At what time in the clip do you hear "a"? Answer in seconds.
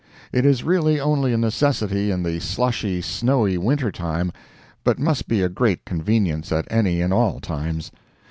1.31-1.37, 5.43-5.47